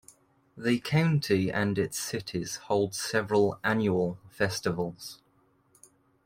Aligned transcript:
The 0.57 0.79
County 0.79 1.51
and 1.51 1.77
its 1.77 1.99
Cities 1.99 2.55
hold 2.55 2.95
several 2.95 3.59
annual 3.63 4.17
festivals. 4.31 5.19